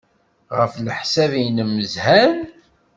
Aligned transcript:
Ɣef 0.57 0.73
leḥsab-nnem, 0.85 1.73
zhan? 1.93 2.35